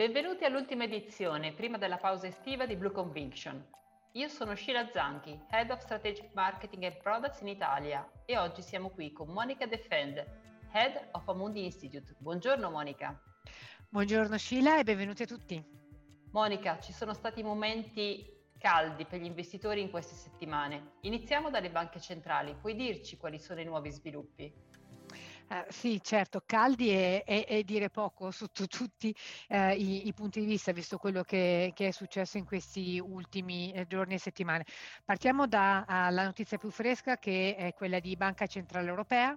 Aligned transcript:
Benvenuti 0.00 0.44
all'ultima 0.44 0.84
edizione, 0.84 1.52
prima 1.52 1.76
della 1.76 1.98
pausa 1.98 2.26
estiva 2.26 2.64
di 2.64 2.74
Blue 2.74 2.90
Conviction. 2.90 3.62
Io 4.12 4.28
sono 4.28 4.56
Sheila 4.56 4.88
Zanchi, 4.90 5.38
Head 5.50 5.70
of 5.70 5.82
Strategic 5.82 6.30
Marketing 6.32 6.84
and 6.84 6.96
Products 7.02 7.42
in 7.42 7.48
Italia 7.48 8.10
e 8.24 8.38
oggi 8.38 8.62
siamo 8.62 8.88
qui 8.88 9.12
con 9.12 9.28
Monica 9.28 9.66
Defend, 9.66 10.24
Head 10.72 11.08
of 11.12 11.28
Amundi 11.28 11.64
Institute. 11.64 12.16
Buongiorno 12.16 12.70
Monica. 12.70 13.14
Buongiorno 13.90 14.38
Sheila 14.38 14.78
e 14.78 14.84
benvenuti 14.84 15.24
a 15.24 15.26
tutti. 15.26 15.62
Monica, 16.30 16.80
ci 16.80 16.94
sono 16.94 17.12
stati 17.12 17.42
momenti 17.42 18.24
caldi 18.56 19.04
per 19.04 19.20
gli 19.20 19.26
investitori 19.26 19.82
in 19.82 19.90
queste 19.90 20.14
settimane. 20.14 20.92
Iniziamo 21.02 21.50
dalle 21.50 21.68
banche 21.68 22.00
centrali. 22.00 22.56
Puoi 22.58 22.74
dirci 22.74 23.18
quali 23.18 23.38
sono 23.38 23.60
i 23.60 23.66
nuovi 23.66 23.90
sviluppi? 23.90 24.50
Uh, 25.50 25.64
sì, 25.68 26.00
certo, 26.00 26.44
caldi 26.46 26.90
e, 26.90 27.24
e, 27.26 27.44
e, 27.48 27.64
dire 27.64 27.90
poco 27.90 28.30
sotto 28.30 28.68
tutti 28.68 29.12
uh, 29.48 29.70
i, 29.70 30.06
i, 30.06 30.12
punti 30.12 30.38
di 30.38 30.46
vista, 30.46 30.70
visto 30.70 30.96
quello 30.96 31.24
che, 31.24 31.72
che 31.74 31.88
è 31.88 31.90
successo 31.90 32.38
in 32.38 32.44
questi 32.44 33.00
ultimi 33.04 33.72
eh, 33.72 33.84
giorni 33.88 34.14
e 34.14 34.18
settimane. 34.18 34.64
Partiamo 35.04 35.48
dalla 35.48 36.22
notizia 36.24 36.56
più 36.56 36.70
fresca, 36.70 37.16
che 37.16 37.56
è 37.56 37.74
quella 37.74 37.98
di 37.98 38.14
Banca 38.14 38.46
Centrale 38.46 38.88
Europea 38.88 39.36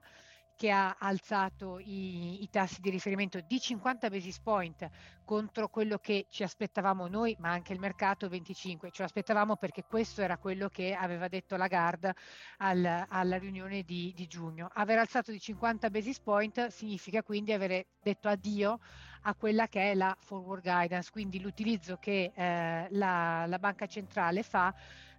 che 0.56 0.70
ha 0.70 0.96
alzato 1.00 1.80
i, 1.80 2.44
i, 2.44 2.50
tassi 2.50 2.82
di 2.82 2.90
riferimento 2.90 3.40
di 3.42 3.60
50 3.60 4.10
basis 4.10 4.40
point 4.40 4.90
contro 5.26 5.70
quello 5.70 5.98
che 5.98 6.28
ci 6.30 6.44
aspettavamo 6.44 7.08
noi, 7.08 7.36
ma 7.40 7.52
anche 7.52 7.74
il 7.74 7.80
mercato 7.80 8.28
25. 8.28 8.92
Ce 8.92 9.02
lo 9.02 9.06
aspettavamo 9.06 9.56
perché 9.56 9.84
questo 9.84 10.22
era 10.22 10.38
quello 10.38 10.70
che 10.70 10.94
aveva 10.94 11.28
detto 11.28 11.56
Lagarde 11.56 12.14
al, 12.58 13.06
alla 13.08 13.38
riunione 13.38 13.84
di, 13.84 14.14
di, 14.16 14.28
giugno. 14.28 14.70
Aver 14.74 15.00
alzato 15.00 15.32
di 15.32 15.40
50 15.40 15.90
basis 15.90 16.20
point 16.20 16.68
significa 16.68 17.24
quindi 17.24 17.54
avere 17.54 17.88
detto 18.02 18.28
addio 18.28 18.80
a 19.24 19.36
quella 19.36 19.68
che 19.68 19.92
è 19.92 19.96
la 19.96 20.16
forward 20.20 20.64
guidance, 20.64 21.10
quindi 21.12 21.40
l'utilizzo 21.40 21.98
che 21.98 22.32
eh, 22.34 22.88
la, 22.90 23.46
la, 23.46 23.60
banca 23.60 23.88
centrale 23.88 24.44
fa 24.44 24.74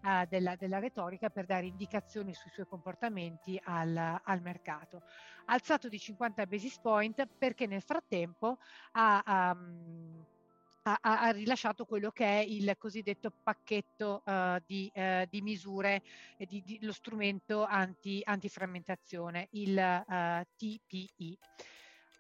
eh, 0.05 0.27
della, 0.29 0.57
della, 0.57 0.79
retorica 0.79 1.31
per 1.31 1.47
dare 1.47 1.67
indicazioni 1.67 2.35
sui 2.35 2.51
suoi 2.51 2.67
comportamenti 2.67 3.59
al, 3.65 4.21
al 4.23 4.41
mercato 4.43 5.03
alzato 5.47 5.89
di 5.89 5.99
50 5.99 6.47
basis 6.47 6.79
point 6.79 7.27
perché 7.39 7.67
nel 7.67 7.83
frattempo 7.83 8.59
ha, 8.93 9.53
um, 9.57 10.25
ha, 10.83 10.99
ha, 11.01 11.31
rilasciato 11.31 11.85
quello 11.85 12.11
che 12.11 12.25
è 12.25 12.45
il 12.45 12.75
cosiddetto 12.79 13.33
pacchetto 13.43 14.23
uh, 14.25 14.57
di, 14.67 14.91
uh, 14.95 15.25
di, 15.29 15.41
misure, 15.41 16.03
eh, 16.37 16.47
di, 16.47 16.63
di, 16.63 16.79
lo 16.83 16.93
strumento 16.93 17.65
anti, 17.65 18.21
antiframmentazione, 18.25 19.49
il 19.53 19.77
uh, 19.77 20.43
TPI. 20.57 21.39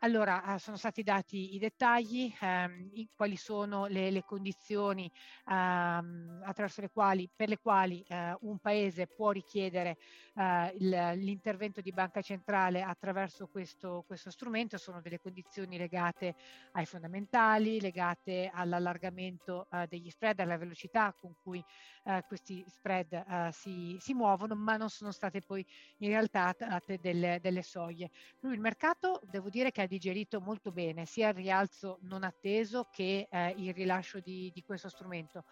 Allora, 0.05 0.43
ah, 0.43 0.59
sono 0.59 0.77
stati 0.77 1.03
dati 1.03 1.55
i 1.55 1.59
dettagli, 1.59 2.31
ehm, 2.39 2.91
i, 2.93 3.09
quali 3.17 3.37
sono 3.37 3.87
le, 3.87 4.11
le 4.11 4.23
condizioni 4.23 5.11
ehm, 5.49 6.43
attraverso 6.45 6.83
le 6.83 6.91
quali, 6.91 7.27
per 7.35 7.49
le 7.49 7.59
quali 7.59 8.05
eh, 8.07 8.37
un 8.41 8.59
paese 8.59 9.07
può 9.07 9.31
richiedere 9.31 9.97
eh, 10.35 10.75
il, 10.79 10.91
l'intervento 11.25 11.81
di 11.81 11.91
banca 11.91 12.21
centrale 12.21 12.83
attraverso 12.83 13.47
questo, 13.47 14.05
questo, 14.07 14.31
strumento. 14.31 14.77
Sono 14.77 15.01
delle 15.01 15.19
condizioni 15.19 15.79
legate 15.79 16.35
ai 16.73 16.85
fondamentali, 16.85 17.81
legate 17.81 18.51
all'allargamento 18.53 19.69
eh, 19.73 19.87
degli 19.89 20.11
spread, 20.11 20.39
alla 20.39 20.59
velocità 20.59 21.15
con 21.19 21.35
cui 21.43 21.65
eh, 22.05 22.23
questi 22.29 22.63
spread 22.69 23.13
eh, 23.13 23.49
si, 23.53 23.97
si, 23.99 24.13
muovono, 24.13 24.55
ma 24.55 24.77
non 24.77 24.91
sono 24.91 25.13
state 25.13 25.41
poi 25.41 25.65
in 26.01 26.09
realtà 26.09 26.55
date 26.59 26.99
delle, 27.01 27.39
delle 27.41 27.63
soglie. 27.63 28.11
Lui 28.41 28.53
il 28.53 28.61
mercato, 28.61 29.23
devo 29.31 29.49
dire 29.49 29.71
che 29.71 29.81
ha 29.81 29.87
digerito 29.95 30.41
molto 30.41 30.73
bene 30.73 31.07
sia 31.07 31.29
il 31.29 31.35
rialzo 31.35 31.99
non 32.03 32.25
atteso 32.25 32.89
che 32.91 33.29
eh, 33.31 33.55
il 33.57 33.73
rilascio 33.73 34.21
di, 34.21 34.51
di 34.53 34.63
questo 34.63 34.89
strumento. 34.89 35.45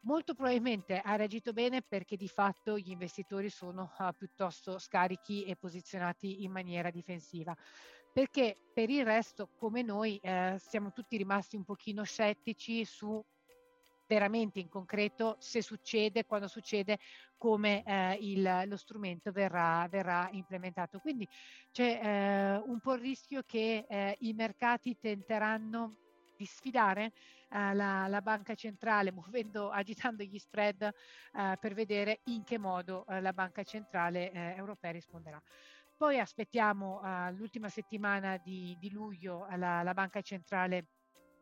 Molto 0.00 0.34
probabilmente 0.34 1.00
ha 1.00 1.16
reagito 1.16 1.52
bene 1.52 1.82
perché 1.82 2.16
di 2.16 2.28
fatto 2.28 2.78
gli 2.78 2.90
investitori 2.90 3.48
sono 3.48 3.90
uh, 3.98 4.14
piuttosto 4.16 4.78
scarichi 4.78 5.44
e 5.44 5.56
posizionati 5.56 6.44
in 6.44 6.52
maniera 6.52 6.90
difensiva. 6.90 7.56
Perché 8.12 8.56
per 8.72 8.88
il 8.88 9.04
resto, 9.04 9.50
come 9.56 9.82
noi, 9.82 10.16
eh, 10.22 10.56
siamo 10.58 10.92
tutti 10.92 11.16
rimasti 11.16 11.56
un 11.56 11.64
pochino 11.64 12.02
scettici 12.04 12.84
su 12.84 13.22
veramente 14.06 14.60
in 14.60 14.68
concreto 14.68 15.36
se 15.38 15.62
succede, 15.62 16.24
quando 16.24 16.48
succede, 16.48 16.98
come 17.36 17.82
eh, 17.84 18.18
il, 18.20 18.64
lo 18.66 18.76
strumento 18.76 19.32
verrà, 19.32 19.86
verrà, 19.90 20.28
implementato. 20.32 20.98
Quindi 20.98 21.28
c'è 21.70 22.00
eh, 22.02 22.56
un 22.56 22.80
po' 22.80 22.94
il 22.94 23.00
rischio 23.00 23.42
che 23.44 23.84
eh, 23.88 24.16
i 24.20 24.32
mercati 24.32 24.96
tenteranno 24.98 25.96
di 26.36 26.44
sfidare 26.44 27.12
eh, 27.50 27.74
la, 27.74 28.06
la, 28.06 28.20
banca 28.22 28.54
centrale 28.54 29.12
muovendo, 29.12 29.70
agitando 29.70 30.22
gli 30.22 30.38
spread 30.38 30.82
eh, 30.82 31.56
per 31.60 31.74
vedere 31.74 32.20
in 32.24 32.44
che 32.44 32.58
modo 32.58 33.06
eh, 33.06 33.20
la 33.20 33.32
banca 33.32 33.62
centrale 33.62 34.32
europea 34.32 34.92
risponderà. 34.92 35.42
Poi 35.96 36.18
aspettiamo 36.18 37.00
l'ultima 37.30 37.70
settimana 37.70 38.36
di, 38.36 38.76
di 38.78 38.90
luglio 38.90 39.46
la, 39.56 39.82
la 39.82 39.94
banca 39.94 40.20
centrale 40.20 40.88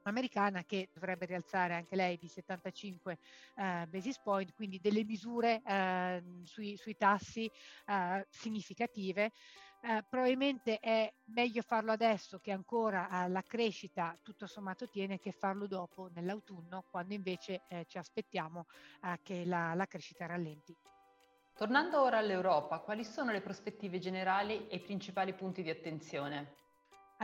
americana 0.09 0.65
che 0.65 0.88
dovrebbe 0.92 1.26
rialzare 1.26 1.75
anche 1.75 1.97
lei 1.97 2.16
di 2.16 2.28
75 2.28 3.19
eh, 3.56 3.87
basis 3.88 4.20
point, 4.20 4.53
quindi 4.54 4.78
delle 4.81 5.04
misure 5.04 5.62
eh, 5.65 6.22
sui, 6.44 6.76
sui, 6.76 6.97
tassi 6.97 7.50
eh, 7.87 8.26
significative. 8.28 9.32
Eh, 9.81 10.03
probabilmente 10.09 10.78
è 10.78 11.12
meglio 11.25 11.60
farlo 11.60 11.93
adesso 11.93 12.38
che 12.38 12.53
ancora 12.53 13.26
la 13.28 13.43
crescita 13.43 14.16
tutto 14.22 14.47
sommato 14.47 14.88
tiene 14.88 15.19
che 15.19 15.31
farlo 15.31 15.66
dopo 15.66 16.09
nell'autunno, 16.14 16.84
quando 16.91 17.12
invece 17.12 17.64
eh, 17.69 17.84
ci 17.87 17.98
aspettiamo 17.98 18.64
eh, 19.03 19.19
che 19.22 19.44
la, 19.44 19.75
la 19.75 19.87
crescita 19.87 20.25
rallenti. 20.25 20.75
Tornando 21.56 22.03
ora 22.03 22.19
all'Europa, 22.19 22.81
quali 22.81 23.04
sono 23.04 23.31
le 23.31 23.41
prospettive 23.41 24.00
generali 24.00 24.66
e 24.66 24.76
i 24.76 24.81
principali 24.81 25.34
punti 25.34 25.62
di 25.62 25.70
attenzione? 25.70 26.63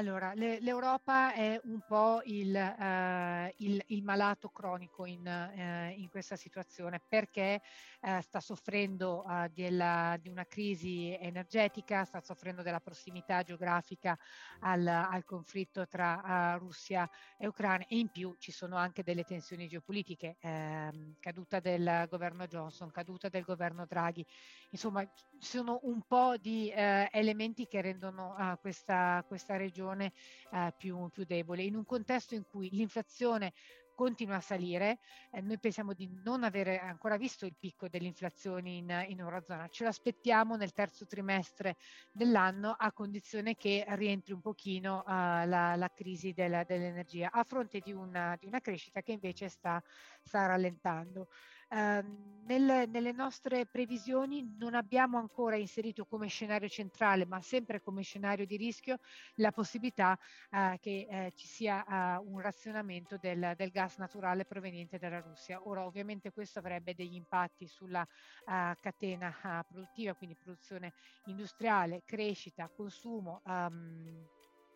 Allora, 0.00 0.32
le, 0.32 0.60
l'Europa 0.60 1.34
è 1.34 1.60
un 1.64 1.80
po' 1.86 2.22
il, 2.24 2.54
uh, 2.54 3.54
il, 3.58 3.82
il 3.88 4.02
malato 4.02 4.48
cronico 4.48 5.04
in, 5.04 5.26
uh, 5.26 5.90
in, 5.94 6.08
questa 6.08 6.36
situazione 6.36 7.02
perché 7.06 7.60
uh, 8.00 8.18
sta 8.22 8.40
soffrendo 8.40 9.26
della, 9.52 10.16
di 10.18 10.30
una 10.30 10.46
crisi 10.46 11.14
energetica, 11.20 12.06
sta 12.06 12.18
soffrendo 12.22 12.62
della 12.62 12.80
prossimità 12.80 13.42
geografica 13.42 14.18
al, 14.60 14.86
al 14.86 15.22
conflitto 15.24 15.86
tra 15.86 16.56
Russia 16.58 17.06
e 17.36 17.46
Ucraina. 17.46 17.84
E 17.86 17.98
in 17.98 18.08
più 18.08 18.34
ci 18.38 18.52
sono 18.52 18.76
anche 18.76 19.02
delle 19.02 19.24
tensioni 19.24 19.68
geopolitiche, 19.68 20.38
ehm, 20.40 21.16
caduta 21.20 21.60
del 21.60 22.06
governo 22.08 22.46
Johnson, 22.46 22.90
caduta 22.90 23.28
del 23.28 23.42
governo 23.44 23.84
Draghi, 23.84 24.24
insomma 24.70 25.06
sono 25.38 25.80
un 25.82 26.00
po' 26.06 26.38
di 26.38 26.72
elementi 26.74 27.66
che 27.66 27.82
rendono 27.82 28.58
questa, 28.62 29.22
questa 29.26 29.56
regione 29.56 29.88
regione 29.90 30.12
eh, 30.52 30.72
più, 30.76 31.08
più 31.08 31.24
debole. 31.24 31.62
In 31.62 31.76
un 31.76 31.84
contesto 31.84 32.34
in 32.34 32.44
cui 32.48 32.68
l'inflazione 32.70 33.52
continua 34.00 34.36
a 34.36 34.40
salire, 34.40 35.00
eh, 35.30 35.42
noi 35.42 35.58
pensiamo 35.58 35.92
di 35.92 36.08
non 36.24 36.42
avere 36.42 36.78
ancora 36.78 37.18
visto 37.18 37.44
il 37.44 37.54
picco 37.58 37.86
dell'inflazione 37.86 38.70
in, 38.70 39.04
in 39.08 39.18
Eurozona, 39.18 39.68
ce 39.68 39.84
l'aspettiamo 39.84 40.56
nel 40.56 40.72
terzo 40.72 41.04
trimestre 41.04 41.76
dell'anno 42.10 42.74
a 42.78 42.92
condizione 42.92 43.56
che 43.56 43.84
rientri 43.88 44.32
un 44.32 44.40
pochino 44.40 45.00
uh, 45.00 45.10
la, 45.10 45.76
la, 45.76 45.90
crisi 45.94 46.32
del, 46.32 46.64
dell'energia, 46.66 47.30
a 47.30 47.44
fronte 47.44 47.80
di 47.80 47.92
una, 47.92 48.38
di 48.40 48.46
una, 48.46 48.60
crescita 48.60 49.02
che 49.02 49.12
invece 49.12 49.50
sta, 49.50 49.82
sta 50.22 50.46
rallentando. 50.46 51.28
Uh, 51.68 52.02
nel, 52.46 52.88
nelle 52.88 53.12
nostre 53.12 53.64
previsioni 53.66 54.56
non 54.58 54.74
abbiamo 54.74 55.18
ancora 55.18 55.56
inserito 55.56 56.04
come 56.04 56.26
scenario 56.26 56.68
centrale, 56.68 57.26
ma 57.26 57.40
sempre 57.42 57.80
come 57.80 58.02
scenario 58.02 58.46
di 58.46 58.56
rischio, 58.56 58.96
la 59.34 59.52
possibilità 59.52 60.18
uh, 60.50 60.78
che 60.80 61.06
eh, 61.08 61.32
ci 61.36 61.46
sia 61.46 62.18
un 62.24 62.40
razionamento 62.40 63.18
del, 63.18 63.54
del 63.56 63.70
gas 63.70 63.89
gas 63.90 63.96
naturale 63.98 64.44
proveniente 64.44 64.98
dalla 64.98 65.20
Russia. 65.20 65.60
Ora 65.66 65.84
ovviamente 65.84 66.30
questo 66.30 66.60
avrebbe 66.60 66.94
degli 66.94 67.14
impatti 67.14 67.66
sulla 67.66 68.02
uh, 68.02 68.74
catena 68.80 69.28
uh, 69.42 69.66
produttiva, 69.66 70.14
quindi 70.14 70.36
produzione 70.36 70.92
industriale, 71.24 72.02
crescita, 72.04 72.68
consumo. 72.68 73.42
Um, 73.44 74.26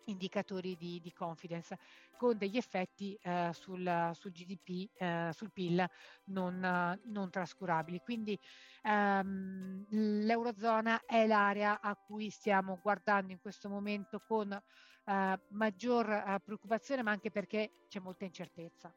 indicatori 0.07 0.75
di, 0.77 1.01
di, 1.01 1.11
confidence 1.11 1.79
con 2.15 2.37
degli 2.37 2.57
effetti 2.57 3.17
eh, 3.23 3.49
sul, 3.53 4.11
sul, 4.13 4.31
GDP, 4.31 4.87
eh, 4.99 5.31
sul 5.33 5.51
PIL 5.51 5.83
non, 6.25 6.99
non 7.05 7.29
trascurabili. 7.31 8.01
Quindi 8.03 8.39
ehm, 8.83 9.87
l'Eurozona 9.89 11.05
è 11.07 11.25
l'area 11.25 11.81
a 11.81 11.95
cui 11.95 12.29
stiamo 12.29 12.77
guardando 12.83 13.31
in 13.31 13.39
questo 13.41 13.67
momento 13.67 14.19
con 14.19 14.61
eh, 15.05 15.39
maggior 15.49 16.09
eh, 16.09 16.39
preoccupazione, 16.43 17.03
ma 17.03 17.11
anche 17.11 17.31
perché 17.31 17.85
c'è 17.87 17.99
molta 17.99 18.25
incertezza. 18.25 18.93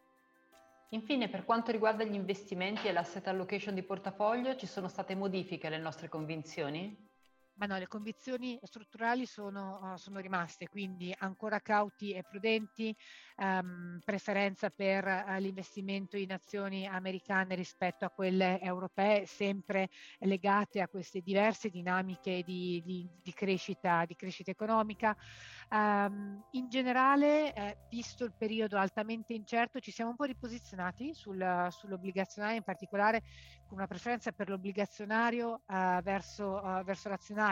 Infine, 0.91 1.31
per 1.31 1.45
quanto 1.47 1.71
riguarda 1.71 2.05
gli 2.05 2.13
investimenti 2.13 2.89
e 2.89 2.93
l'asset 2.93 3.27
allocation 3.27 3.75
di 3.75 3.83
portafoglio, 3.83 4.55
ci 4.55 4.67
sono 4.67 4.89
state 4.89 5.15
modifiche 5.15 5.67
alle 5.67 5.79
nostre 5.79 6.11
convinzioni? 6.11 7.08
Ma 7.59 7.67
no, 7.67 7.77
le 7.77 7.89
condizioni 7.89 8.59
strutturali 8.63 9.27
sono, 9.27 9.93
uh, 9.93 9.97
sono 9.97 10.21
rimaste, 10.21 10.69
quindi 10.69 11.15
ancora 11.19 11.61
cauti 11.61 12.13
e 12.13 12.23
prudenti, 12.23 12.95
um, 13.37 13.99
preferenza 14.05 14.71
per 14.71 15.05
uh, 15.05 15.39
l'investimento 15.41 16.17
in 16.17 16.33
azioni 16.33 16.87
americane 16.87 17.57
rispetto 17.57 18.05
a 18.05 18.11
quelle 18.11 18.61
europee, 18.61 19.27
sempre 19.27 19.91
legate 20.21 20.81
a 20.81 20.89
queste 20.89 21.21
diverse 21.21 21.69
dinamiche 21.69 22.43
di, 22.45 22.81
di, 22.85 23.09
di, 23.23 23.33
crescita, 23.33 24.05
di 24.05 24.15
crescita, 24.15 24.51
economica. 24.53 25.17
Um, 25.71 26.45
in 26.53 26.69
generale, 26.69 27.53
eh, 27.53 27.77
visto 27.91 28.25
il 28.25 28.33
periodo 28.39 28.79
altamente 28.79 29.35
incerto, 29.35 29.81
ci 29.81 29.91
siamo 29.91 30.11
un 30.11 30.17
po' 30.17 30.25
riposizionati 30.25 31.13
sul, 31.13 31.67
sull'obbligazionario, 31.71 32.57
in 32.57 32.63
particolare 32.63 33.23
con 33.67 33.77
una 33.77 33.87
preferenza 33.87 34.33
per 34.33 34.49
l'obbligazionario 34.49 35.63
uh, 35.67 36.01
verso, 36.03 36.61
uh, 36.63 36.83
verso 36.85 37.09
l'azionario. 37.09 37.48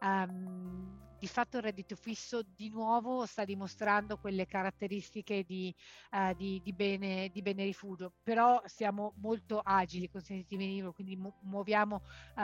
Um, 0.00 1.06
di 1.18 1.26
fatto 1.26 1.56
il 1.56 1.64
reddito 1.64 1.96
fisso 1.96 2.42
di 2.42 2.68
nuovo 2.70 3.26
sta 3.26 3.44
dimostrando 3.44 4.18
quelle 4.18 4.46
caratteristiche 4.46 5.42
di, 5.44 5.74
uh, 6.12 6.32
di, 6.34 6.60
di, 6.62 6.72
bene, 6.72 7.28
di 7.30 7.42
bene 7.42 7.64
rifugio, 7.64 8.12
però 8.22 8.62
siamo 8.66 9.14
molto 9.16 9.58
agili, 9.58 10.08
consentitemi 10.08 10.66
di 10.66 10.74
dire, 10.74 10.92
quindi 10.92 11.16
mu- 11.16 11.34
muoviamo 11.40 12.02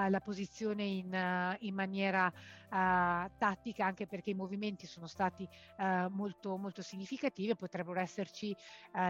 la 0.08 0.18
posizione 0.18 0.82
in, 0.82 1.56
in 1.60 1.74
maniera 1.74 2.32
tattica 2.68 3.86
anche 3.86 4.06
perché 4.06 4.30
i 4.30 4.34
movimenti 4.34 4.86
sono 4.86 5.06
stati 5.06 5.48
molto, 6.10 6.56
molto 6.56 6.82
significativi 6.82 7.50
e 7.50 7.54
potrebbero 7.54 8.00
esserci 8.00 8.56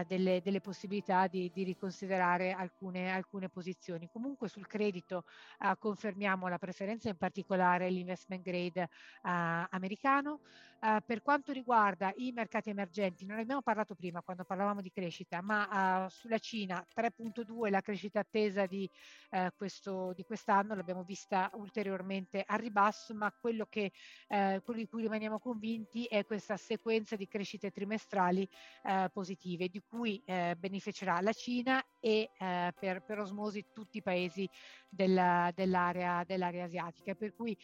delle, 0.05 0.41
delle, 0.41 0.61
possibilità 0.61 1.25
di, 1.25 1.51
riconsiderare 1.55 2.51
alcune, 2.51 3.09
alcune 3.09 3.49
posizioni. 3.49 4.07
Comunque 4.11 4.47
sul 4.47 4.67
credito 4.67 5.23
confermiamo 5.79 6.47
la 6.47 6.59
preferenza, 6.59 7.09
in 7.09 7.17
particolare 7.17 7.74
l'investment 7.77 8.41
grade 8.41 8.81
eh, 8.81 8.87
americano. 9.23 10.39
Uh, 10.85 10.97
per 11.03 11.23
quanto 11.23 11.51
riguarda 11.51 12.13
i 12.17 12.31
mercati 12.31 12.69
emergenti, 12.69 13.25
non 13.25 13.37
ne 13.37 13.41
abbiamo 13.41 13.63
parlato 13.63 13.95
prima 13.95 14.21
quando 14.21 14.43
parlavamo 14.43 14.81
di 14.81 14.91
crescita, 14.91 15.41
ma 15.41 16.03
uh, 16.05 16.09
sulla 16.09 16.37
Cina 16.37 16.85
3.2 16.95 17.71
la 17.71 17.81
crescita 17.81 18.19
attesa 18.19 18.67
di, 18.67 18.87
uh, 19.31 19.47
questo, 19.55 20.13
di 20.13 20.23
quest'anno 20.23 20.75
l'abbiamo 20.75 21.03
vista 21.03 21.49
ulteriormente 21.53 22.43
a 22.45 22.55
ribasso, 22.57 23.15
ma 23.15 23.31
quello, 23.31 23.65
che, 23.65 23.93
quello 24.27 24.79
di 24.79 24.87
cui 24.87 25.01
rimaniamo 25.01 25.39
convinti 25.39 26.05
è 26.05 26.23
questa 26.25 26.57
sequenza 26.57 27.15
di 27.15 27.27
crescite 27.27 27.71
trimestrali 27.71 28.47
positive, 29.11 29.69
di 29.69 29.81
cui 29.87 30.21
beneficerà 30.25 31.19
la 31.21 31.33
Cina 31.33 31.83
e 32.05 32.29
per, 32.37 33.01
per, 33.03 33.19
osmosi 33.19 33.65
tutti 33.73 33.97
i 33.97 34.01
paesi 34.03 34.47
della, 34.87 35.51
dell'area, 35.55 36.23
dell'area 36.23 36.65
asiatica, 36.65 37.15
per 37.15 37.33
cui 37.33 37.57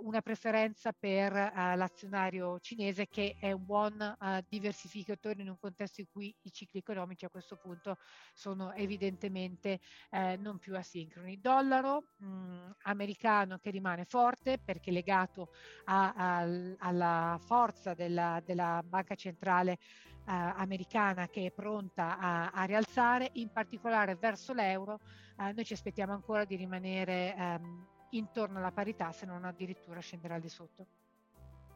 una 0.00 0.22
preferenza 0.22 0.92
per 0.92 1.32
l'azionario 1.32 2.58
cinese 2.60 3.08
che 3.08 3.36
è 3.38 3.52
un 3.52 3.66
buon 3.66 4.16
uh, 4.18 4.44
diversificatore 4.48 5.42
in 5.42 5.48
un 5.48 5.58
contesto 5.58 6.00
in 6.00 6.06
cui 6.10 6.34
i 6.42 6.52
cicli 6.52 6.78
economici 6.78 7.24
a 7.24 7.28
questo 7.28 7.56
punto 7.56 7.98
sono 8.32 8.72
evidentemente 8.72 9.80
eh, 10.10 10.36
non 10.36 10.58
più 10.58 10.76
asincroni. 10.76 11.40
Dollaro 11.40 12.04
mh, 12.16 12.26
mm, 12.26 12.70
americano 12.82 13.58
che 13.58 13.70
rimane 13.70 14.04
forte 14.04 14.58
perché 14.58 14.90
legato 14.90 15.50
a, 15.84 16.12
a, 16.12 16.38
alla 16.78 17.38
forza 17.44 17.94
della, 17.94 18.40
della 18.44 18.82
banca 18.84 19.14
centrale 19.14 19.78
americana 20.24 21.28
che 21.28 21.46
è 21.46 21.50
pronta 21.50 22.18
a, 22.18 22.50
a, 22.50 22.64
rialzare, 22.64 23.30
in 23.34 23.50
particolare 23.50 24.14
verso 24.14 24.52
l'euro, 24.52 25.00
uh, 25.38 25.52
noi 25.54 25.64
ci 25.64 25.72
aspettiamo 25.72 26.12
ancora 26.12 26.44
di 26.44 26.56
rimanere 26.56 27.34
um, 27.36 27.86
intorno 28.10 28.58
alla 28.58 28.72
parità, 28.72 29.12
se 29.12 29.26
non 29.26 29.44
addirittura 29.44 30.00
scendere 30.00 30.34
al 30.34 30.40
di 30.40 30.48
sotto. 30.48 30.86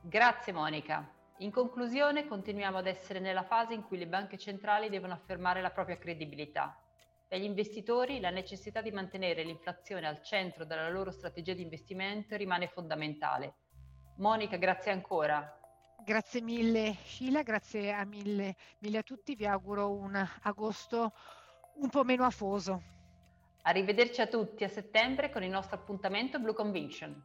Grazie 0.00 0.52
Monica. 0.52 1.12
In 1.38 1.50
conclusione, 1.50 2.26
continuiamo 2.26 2.78
ad 2.78 2.86
essere 2.86 3.18
nella 3.18 3.42
fase 3.42 3.74
in 3.74 3.82
cui 3.82 3.98
le 3.98 4.06
banche 4.06 4.38
centrali 4.38 4.88
devono 4.88 5.12
affermare 5.12 5.60
la 5.60 5.70
propria 5.70 5.98
credibilità. 5.98 6.80
Per 7.28 7.40
gli 7.40 7.44
investitori 7.44 8.20
la 8.20 8.30
necessità 8.30 8.80
di 8.80 8.92
mantenere 8.92 9.42
l'inflazione 9.42 10.06
al 10.06 10.22
centro 10.22 10.64
della 10.64 10.88
loro 10.88 11.10
strategia 11.10 11.52
di 11.52 11.62
investimento 11.62 12.36
rimane 12.36 12.68
fondamentale. 12.68 13.54
Monica, 14.18 14.56
grazie 14.56 14.92
ancora. 14.92 15.60
Grazie 16.06 16.40
mille 16.40 16.98
Sheila, 17.02 17.42
grazie 17.42 17.92
a 17.92 18.04
mille, 18.04 18.54
mille 18.78 18.98
a 18.98 19.02
tutti, 19.02 19.34
vi 19.34 19.44
auguro 19.44 19.90
un 19.90 20.14
agosto 20.42 21.12
un 21.80 21.88
po' 21.90 22.04
meno 22.04 22.24
afoso. 22.24 22.80
Arrivederci 23.62 24.20
a 24.20 24.28
tutti 24.28 24.62
a 24.62 24.68
settembre 24.68 25.30
con 25.32 25.42
il 25.42 25.50
nostro 25.50 25.74
appuntamento 25.74 26.38
Blue 26.38 26.54
Conviction. 26.54 27.24